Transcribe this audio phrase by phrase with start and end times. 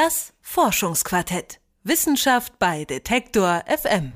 [0.00, 1.58] Das Forschungsquartett.
[1.82, 4.12] Wissenschaft bei Detektor FM.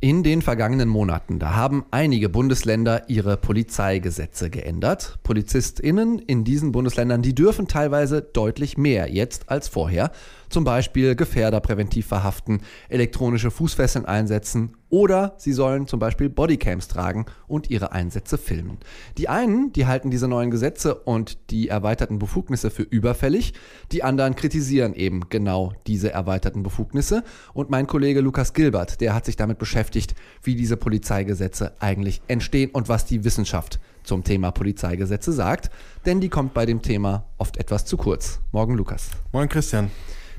[0.00, 5.20] In den vergangenen Monaten, da haben einige Bundesländer ihre Polizeigesetze geändert.
[5.22, 10.10] PolizistInnen in diesen Bundesländern, die dürfen teilweise deutlich mehr jetzt als vorher.
[10.52, 12.60] Zum Beispiel Gefährder präventiv verhaften,
[12.90, 18.76] elektronische Fußfesseln einsetzen oder sie sollen zum Beispiel Bodycams tragen und ihre Einsätze filmen.
[19.16, 23.54] Die einen, die halten diese neuen Gesetze und die erweiterten Befugnisse für überfällig,
[23.92, 27.24] die anderen kritisieren eben genau diese erweiterten Befugnisse
[27.54, 32.72] und mein Kollege Lukas Gilbert, der hat sich damit beschäftigt, wie diese Polizeigesetze eigentlich entstehen
[32.72, 35.70] und was die Wissenschaft zum Thema Polizeigesetze sagt,
[36.04, 38.40] denn die kommt bei dem Thema oft etwas zu kurz.
[38.52, 39.08] Morgen Lukas.
[39.32, 39.90] Moin Christian.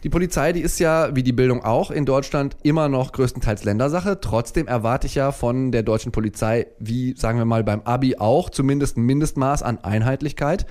[0.04, 4.20] Die Polizei, die ist ja, wie die Bildung auch, in Deutschland immer noch größtenteils Ländersache.
[4.20, 8.50] Trotzdem erwarte ich ja von der deutschen Polizei, wie sagen wir mal beim Abi auch,
[8.50, 10.66] zumindest ein Mindestmaß an Einheitlichkeit.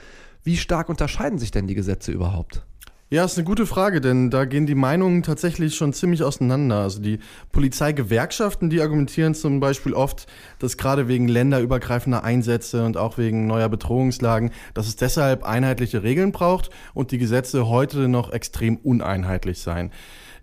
[0.45, 2.67] Wie stark unterscheiden sich denn die Gesetze überhaupt?
[3.13, 6.77] Ja, ist eine gute Frage, denn da gehen die Meinungen tatsächlich schon ziemlich auseinander.
[6.77, 7.19] Also die
[7.53, 10.27] Polizeigewerkschaften, die argumentieren zum Beispiel oft,
[10.61, 16.33] dass gerade wegen länderübergreifender Einsätze und auch wegen neuer Bedrohungslagen, dass es deshalb einheitliche Regeln
[16.33, 19.91] braucht und die Gesetze heute noch extrem uneinheitlich seien.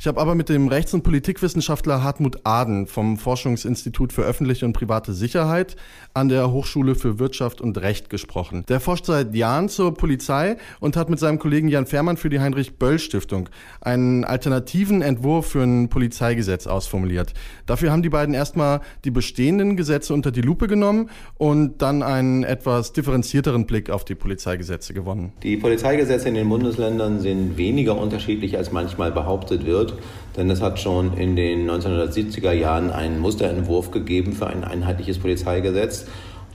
[0.02, 4.72] Ich habe aber mit dem Rechts- und Politikwissenschaftler Hartmut Aden vom Forschungsinstitut für öffentliche und
[4.72, 5.76] private Sicherheit
[6.14, 8.64] an der Hochschule für Wirtschaft und Recht gesprochen.
[8.70, 12.40] Der forscht seit Jahren zur Polizei und hat mit seinem Kollegen Jan Fährmann für die
[12.40, 13.50] Heinrich-Böll-Stiftung
[13.82, 17.34] einen alternativen Entwurf für ein Polizeigesetz ausformuliert.
[17.66, 22.46] Dafür haben die beiden erstmal die bestehenden Gesetze unter die Lupe genommen und dann einen
[22.46, 25.34] etwas differenzierteren Blick auf die Polizeigesetze gewonnen.
[25.44, 30.02] Die Polizeigesetze in den Bundesländern sind weniger unterschiedlich, als manchmal behauptet wird wird,
[30.38, 36.06] denn es hat schon in den 1970er Jahren einen Musterentwurf gegeben für ein einheitliches Polizeigesetz.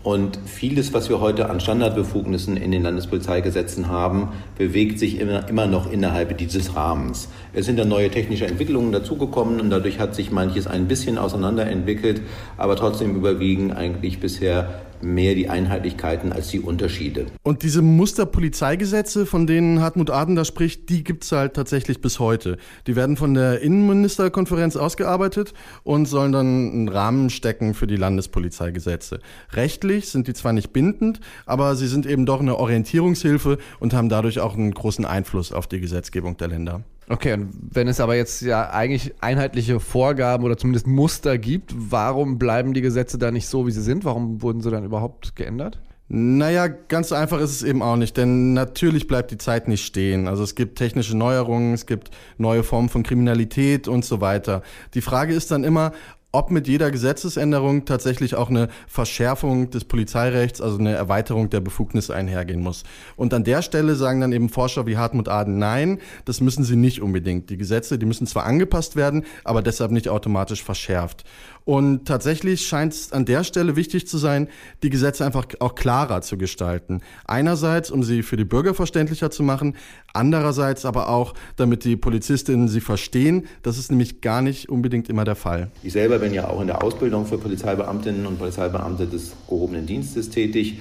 [0.03, 5.67] Und vieles, was wir heute an Standardbefugnissen in den Landespolizeigesetzen haben, bewegt sich immer, immer
[5.67, 7.29] noch innerhalb dieses Rahmens.
[7.55, 12.21] Es sind dann neue technische Entwicklungen dazugekommen und dadurch hat sich manches ein bisschen auseinanderentwickelt,
[12.59, 17.27] aber trotzdem überwiegen eigentlich bisher mehr die Einheitlichkeiten als die Unterschiede.
[17.43, 22.19] Und diese Musterpolizeigesetze, von denen Hartmut Aden da spricht, die gibt es halt tatsächlich bis
[22.19, 22.57] heute.
[22.87, 29.21] Die werden von der Innenministerkonferenz ausgearbeitet und sollen dann einen Rahmen stecken für die Landespolizeigesetze.
[29.53, 34.09] Rechtlich sind die zwar nicht bindend, aber sie sind eben doch eine Orientierungshilfe und haben
[34.09, 36.85] dadurch auch einen großen Einfluss auf die Gesetzgebung der Länder.
[37.09, 42.39] Okay, und wenn es aber jetzt ja eigentlich einheitliche Vorgaben oder zumindest Muster gibt, warum
[42.39, 44.05] bleiben die Gesetze da nicht so, wie sie sind?
[44.05, 45.81] Warum wurden sie dann überhaupt geändert?
[46.09, 49.85] Naja, ganz so einfach ist es eben auch nicht, denn natürlich bleibt die Zeit nicht
[49.85, 50.29] stehen.
[50.29, 54.63] Also es gibt technische Neuerungen, es gibt neue Formen von Kriminalität und so weiter.
[54.93, 55.93] Die Frage ist dann immer,
[56.35, 62.15] ob mit jeder Gesetzesänderung tatsächlich auch eine Verschärfung des Polizeirechts, also eine Erweiterung der Befugnisse
[62.15, 62.83] einhergehen muss.
[63.15, 66.75] Und an der Stelle sagen dann eben Forscher wie Hartmut Aden, nein, das müssen sie
[66.75, 67.51] nicht unbedingt.
[67.51, 71.25] Die Gesetze, die müssen zwar angepasst werden, aber deshalb nicht automatisch verschärft.
[71.65, 74.49] Und tatsächlich scheint es an der Stelle wichtig zu sein,
[74.83, 77.01] die Gesetze einfach auch klarer zu gestalten.
[77.25, 79.77] Einerseits, um sie für die Bürger verständlicher zu machen,
[80.13, 83.47] andererseits aber auch, damit die Polizistinnen sie verstehen.
[83.63, 85.71] Das ist nämlich gar nicht unbedingt immer der Fall.
[85.83, 90.29] Ich selber bin ja auch in der Ausbildung für Polizeibeamtinnen und Polizeibeamte des gehobenen Dienstes
[90.29, 90.81] tätig.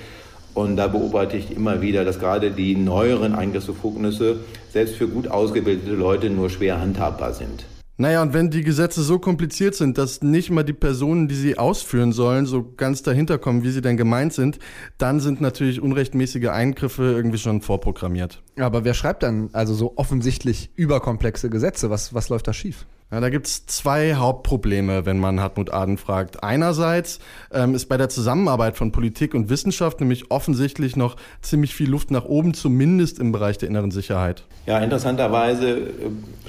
[0.53, 5.93] Und da beobachte ich immer wieder, dass gerade die neueren Eingriffsbefugnisse selbst für gut ausgebildete
[5.95, 7.65] Leute nur schwer handhabbar sind.
[7.95, 11.59] Naja, und wenn die Gesetze so kompliziert sind, dass nicht mal die Personen, die sie
[11.59, 14.57] ausführen sollen, so ganz dahinter kommen, wie sie denn gemeint sind,
[14.97, 18.41] dann sind natürlich unrechtmäßige Eingriffe irgendwie schon vorprogrammiert.
[18.57, 21.91] Aber wer schreibt dann also so offensichtlich überkomplexe Gesetze?
[21.91, 22.87] Was, was läuft da schief?
[23.11, 26.43] Ja, da gibt's zwei Hauptprobleme, wenn man Hartmut Aden fragt.
[26.43, 27.19] Einerseits
[27.51, 32.09] ähm, ist bei der Zusammenarbeit von Politik und Wissenschaft nämlich offensichtlich noch ziemlich viel Luft
[32.09, 34.45] nach oben, zumindest im Bereich der inneren Sicherheit.
[34.65, 35.89] Ja, interessanterweise äh,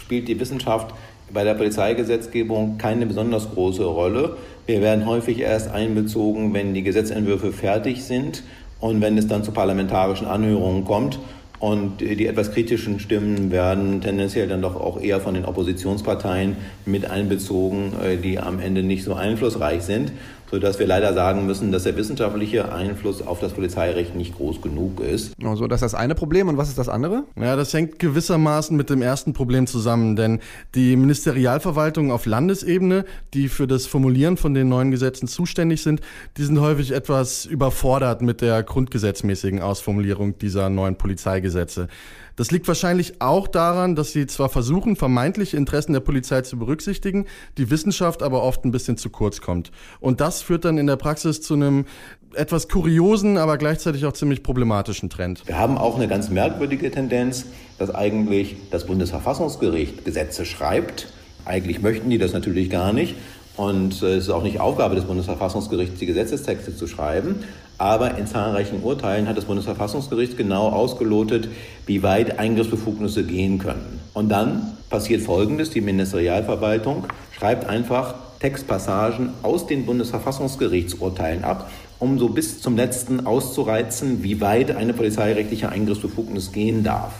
[0.00, 0.94] spielt die Wissenschaft
[1.34, 4.36] bei der Polizeigesetzgebung keine besonders große Rolle.
[4.66, 8.44] Wir werden häufig erst einbezogen, wenn die Gesetzentwürfe fertig sind
[8.80, 11.18] und wenn es dann zu parlamentarischen Anhörungen kommt.
[11.58, 17.10] Und die etwas kritischen Stimmen werden tendenziell dann doch auch eher von den Oppositionsparteien mit
[17.10, 20.12] einbezogen, äh, die am Ende nicht so einflussreich sind
[20.54, 25.00] sodass wir leider sagen müssen, dass der wissenschaftliche Einfluss auf das Polizeirecht nicht groß genug
[25.00, 25.32] ist.
[25.42, 27.24] Also das ist das eine Problem und was ist das andere?
[27.34, 30.38] Ja, das hängt gewissermaßen mit dem ersten Problem zusammen, denn
[30.76, 33.04] die Ministerialverwaltungen auf Landesebene,
[33.34, 36.02] die für das Formulieren von den neuen Gesetzen zuständig sind,
[36.36, 41.88] die sind häufig etwas überfordert mit der grundgesetzmäßigen Ausformulierung dieser neuen Polizeigesetze.
[42.36, 47.26] Das liegt wahrscheinlich auch daran, dass sie zwar versuchen, vermeintliche Interessen der Polizei zu berücksichtigen,
[47.58, 49.70] die Wissenschaft aber oft ein bisschen zu kurz kommt.
[50.00, 51.86] Und das führt dann in der Praxis zu einem
[52.34, 55.42] etwas kuriosen, aber gleichzeitig auch ziemlich problematischen Trend.
[55.46, 57.46] Wir haben auch eine ganz merkwürdige Tendenz,
[57.78, 61.08] dass eigentlich das Bundesverfassungsgericht Gesetze schreibt.
[61.44, 63.14] Eigentlich möchten die das natürlich gar nicht.
[63.56, 67.44] Und äh, es ist auch nicht Aufgabe des Bundesverfassungsgerichts, die Gesetzestexte zu schreiben.
[67.78, 71.48] Aber in zahlreichen Urteilen hat das Bundesverfassungsgericht genau ausgelotet,
[71.86, 74.00] wie weit Eingriffsbefugnisse gehen können.
[74.12, 75.70] Und dann passiert Folgendes.
[75.70, 77.06] Die Ministerialverwaltung
[77.36, 81.68] schreibt einfach Textpassagen aus den Bundesverfassungsgerichtsurteilen ab,
[81.98, 87.12] um so bis zum letzten auszureizen, wie weit eine polizeirechtliche Eingriffsbefugnis gehen darf.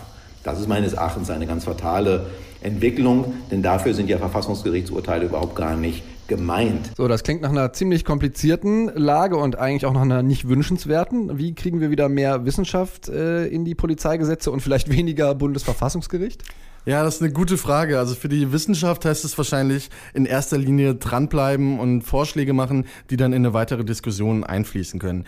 [0.45, 2.27] Das ist meines Erachtens eine ganz fatale
[2.63, 6.91] Entwicklung, denn dafür sind ja Verfassungsgerichtsurteile überhaupt gar nicht gemeint.
[6.97, 11.39] So, das klingt nach einer ziemlich komplizierten Lage und eigentlich auch nach einer nicht wünschenswerten.
[11.39, 16.43] Wie kriegen wir wieder mehr Wissenschaft äh, in die Polizeigesetze und vielleicht weniger Bundesverfassungsgericht?
[16.87, 17.99] Ja, das ist eine gute Frage.
[17.99, 23.17] Also für die Wissenschaft heißt es wahrscheinlich in erster Linie dranbleiben und Vorschläge machen, die
[23.17, 25.25] dann in eine weitere Diskussion einfließen können.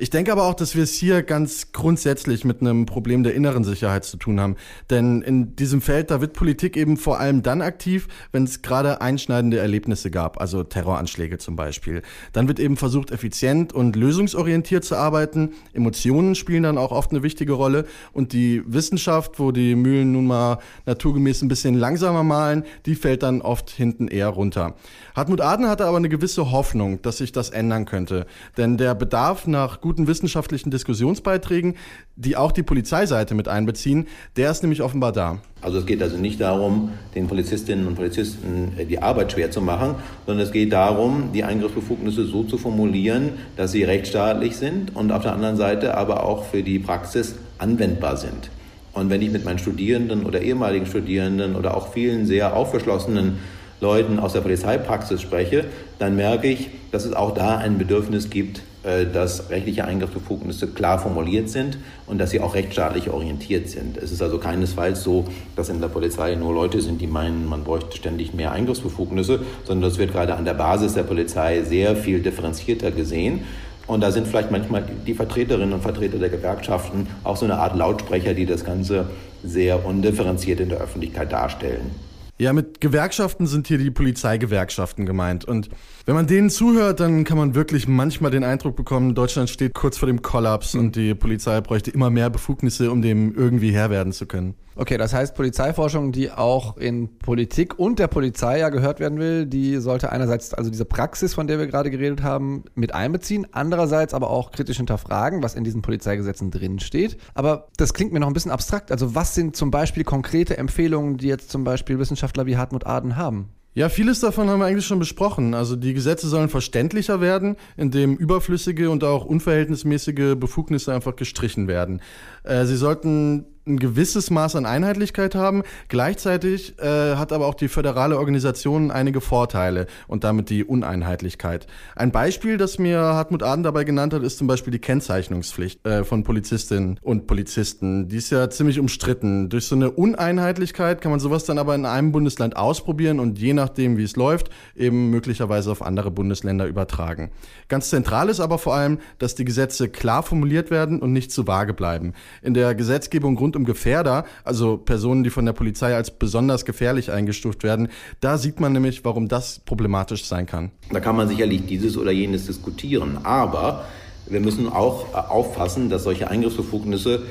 [0.00, 3.64] Ich denke aber auch, dass wir es hier ganz grundsätzlich mit einem Problem der inneren
[3.64, 4.54] Sicherheit zu tun haben.
[4.90, 9.00] Denn in diesem Feld, da wird Politik eben vor allem dann aktiv, wenn es gerade
[9.00, 12.02] einschneidende Erlebnisse gab, also Terroranschläge zum Beispiel.
[12.32, 15.54] Dann wird eben versucht, effizient und lösungsorientiert zu arbeiten.
[15.72, 17.84] Emotionen spielen dann auch oft eine wichtige Rolle.
[18.12, 23.24] Und die Wissenschaft, wo die Mühlen nun mal naturgemäß ein bisschen langsamer malen, die fällt
[23.24, 24.76] dann oft hinten eher runter.
[25.16, 28.26] Hartmut Aden hatte aber eine gewisse Hoffnung, dass sich das ändern könnte.
[28.56, 31.74] Denn der Bedarf nach guten wissenschaftlichen Diskussionsbeiträgen,
[32.14, 34.06] die auch die Polizeiseite mit einbeziehen,
[34.36, 35.38] der ist nämlich offenbar da.
[35.62, 39.62] Also es geht also nicht darum, den Polizistinnen und Polizisten äh, die Arbeit schwer zu
[39.62, 39.94] machen,
[40.26, 45.22] sondern es geht darum, die Eingriffsbefugnisse so zu formulieren, dass sie rechtsstaatlich sind und auf
[45.22, 48.50] der anderen Seite aber auch für die Praxis anwendbar sind.
[48.92, 53.38] Und wenn ich mit meinen Studierenden oder ehemaligen Studierenden oder auch vielen sehr aufgeschlossenen
[53.80, 55.64] Leuten aus der Polizeipraxis spreche,
[55.98, 60.98] dann merke ich, dass es auch da ein Bedürfnis gibt, äh, dass rechtliche Eingriffsbefugnisse klar
[60.98, 63.96] formuliert sind und dass sie auch rechtsstaatlich orientiert sind.
[63.96, 65.24] Es ist also keinesfalls so,
[65.56, 69.90] dass in der Polizei nur Leute sind, die meinen, man bräuchte ständig mehr Eingriffsbefugnisse, sondern
[69.90, 73.42] das wird gerade an der Basis der Polizei sehr viel differenzierter gesehen.
[73.86, 77.74] Und da sind vielleicht manchmal die Vertreterinnen und Vertreter der Gewerkschaften auch so eine Art
[77.74, 79.06] Lautsprecher, die das Ganze
[79.42, 82.07] sehr undifferenziert in der Öffentlichkeit darstellen.
[82.40, 85.44] Ja, mit Gewerkschaften sind hier die Polizeigewerkschaften gemeint.
[85.44, 85.70] Und
[86.06, 89.98] wenn man denen zuhört, dann kann man wirklich manchmal den Eindruck bekommen, Deutschland steht kurz
[89.98, 94.12] vor dem Kollaps und die Polizei bräuchte immer mehr Befugnisse, um dem irgendwie Herr werden
[94.12, 94.54] zu können.
[94.80, 99.44] Okay, das heißt Polizeiforschung, die auch in Politik und der Polizei ja gehört werden will,
[99.44, 104.14] die sollte einerseits also diese Praxis, von der wir gerade geredet haben, mit einbeziehen, andererseits
[104.14, 107.16] aber auch kritisch hinterfragen, was in diesen Polizeigesetzen drinsteht.
[107.34, 108.92] Aber das klingt mir noch ein bisschen abstrakt.
[108.92, 113.16] Also was sind zum Beispiel konkrete Empfehlungen, die jetzt zum Beispiel Wissenschaftler wie Hartmut Aden
[113.16, 113.48] haben?
[113.74, 115.54] Ja, vieles davon haben wir eigentlich schon besprochen.
[115.54, 122.00] Also die Gesetze sollen verständlicher werden, indem überflüssige und auch unverhältnismäßige Befugnisse einfach gestrichen werden.
[122.42, 125.62] Äh, sie sollten ein gewisses Maß an Einheitlichkeit haben.
[125.88, 131.66] Gleichzeitig äh, hat aber auch die föderale Organisation einige Vorteile und damit die Uneinheitlichkeit.
[131.94, 136.04] Ein Beispiel, das mir Hartmut Aden dabei genannt hat, ist zum Beispiel die Kennzeichnungspflicht äh,
[136.04, 138.08] von Polizistinnen und Polizisten.
[138.08, 139.48] Die ist ja ziemlich umstritten.
[139.48, 143.52] Durch so eine Uneinheitlichkeit kann man sowas dann aber in einem Bundesland ausprobieren und je
[143.52, 147.30] nachdem, wie es läuft, eben möglicherweise auf andere Bundesländer übertragen.
[147.68, 151.46] Ganz zentral ist aber vor allem, dass die Gesetze klar formuliert werden und nicht zu
[151.46, 152.14] vage bleiben.
[152.42, 157.10] In der Gesetzgebung rund um Gefährder, also Personen, die von der Polizei als besonders gefährlich
[157.10, 157.88] eingestuft werden,
[158.20, 160.70] da sieht man nämlich, warum das problematisch sein kann.
[160.90, 163.84] Da kann man sicherlich dieses oder jenes diskutieren, aber
[164.26, 167.22] wir müssen auch äh, aufpassen, dass solche Eingriffsbefugnisse,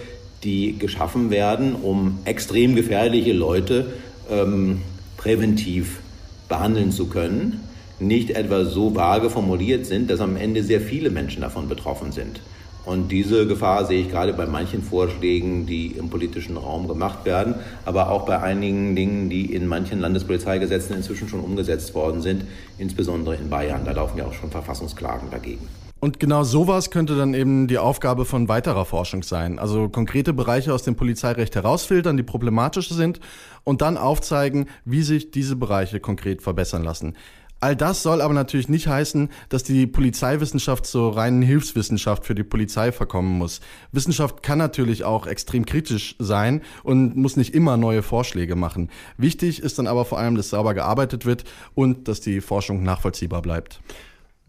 [0.44, 3.94] die geschaffen werden, um extrem gefährliche Leute
[4.30, 4.82] ähm,
[5.16, 6.00] präventiv
[6.48, 7.62] behandeln zu können,
[8.00, 12.42] nicht etwa so vage formuliert sind, dass am Ende sehr viele Menschen davon betroffen sind.
[12.88, 17.56] Und diese Gefahr sehe ich gerade bei manchen Vorschlägen, die im politischen Raum gemacht werden,
[17.84, 22.46] aber auch bei einigen Dingen, die in manchen Landespolizeigesetzen inzwischen schon umgesetzt worden sind,
[22.78, 23.82] insbesondere in Bayern.
[23.84, 25.68] Da laufen ja auch schon Verfassungsklagen dagegen.
[26.00, 29.60] Und genau sowas könnte dann eben die Aufgabe von weiterer Forschung sein.
[29.60, 33.20] Also konkrete Bereiche aus dem Polizeirecht herausfiltern, die problematisch sind
[33.66, 37.16] und dann aufzeigen, wie sich diese Bereiche konkret verbessern lassen.
[37.60, 42.44] All das soll aber natürlich nicht heißen, dass die Polizeiwissenschaft zur reinen Hilfswissenschaft für die
[42.44, 43.62] Polizei verkommen muss.
[43.92, 48.92] Wissenschaft kann natürlich auch extrem kritisch sein und muss nicht immer neue Vorschläge machen.
[49.18, 53.42] Wichtig ist dann aber vor allem, dass sauber gearbeitet wird und dass die Forschung nachvollziehbar
[53.42, 53.82] bleibt.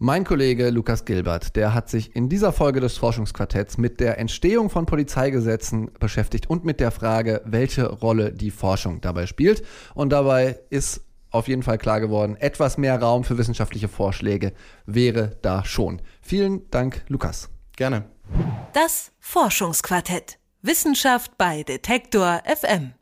[0.01, 4.69] Mein Kollege Lukas Gilbert, der hat sich in dieser Folge des Forschungsquartetts mit der Entstehung
[4.69, 9.61] von Polizeigesetzen beschäftigt und mit der Frage, welche Rolle die Forschung dabei spielt.
[9.95, 11.01] Und dabei ist
[11.31, 14.53] auf jeden Fall klar geworden, etwas mehr Raum für wissenschaftliche Vorschläge
[14.85, 16.01] wäre da schon.
[16.21, 17.49] Vielen Dank, Lukas.
[17.75, 18.05] Gerne.
[18.73, 20.37] Das Forschungsquartett.
[20.61, 22.93] Wissenschaft bei Detektor FM.